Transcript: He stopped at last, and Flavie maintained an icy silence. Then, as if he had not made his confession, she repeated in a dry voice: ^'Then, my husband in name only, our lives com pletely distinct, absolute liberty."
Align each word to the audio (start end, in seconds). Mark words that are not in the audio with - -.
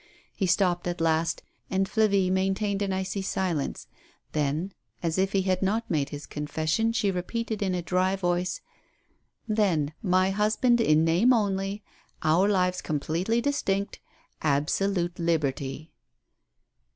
He 0.33 0.47
stopped 0.47 0.87
at 0.87 0.99
last, 0.99 1.43
and 1.69 1.87
Flavie 1.87 2.31
maintained 2.31 2.81
an 2.81 2.91
icy 2.91 3.21
silence. 3.21 3.85
Then, 4.31 4.73
as 5.03 5.19
if 5.19 5.33
he 5.33 5.43
had 5.43 5.61
not 5.61 5.91
made 5.91 6.09
his 6.09 6.25
confession, 6.25 6.91
she 6.91 7.11
repeated 7.11 7.61
in 7.61 7.75
a 7.75 7.83
dry 7.83 8.15
voice: 8.15 8.61
^'Then, 9.47 9.91
my 10.01 10.31
husband 10.31 10.81
in 10.81 11.05
name 11.05 11.31
only, 11.33 11.83
our 12.23 12.49
lives 12.49 12.81
com 12.81 12.99
pletely 12.99 13.43
distinct, 13.43 13.99
absolute 14.41 15.19
liberty." 15.19 15.91